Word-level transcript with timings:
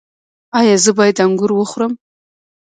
ایا 0.57 0.75
زه 0.83 0.91
باید 0.97 1.17
انګور 1.25 1.51
وخورم؟ 1.55 1.93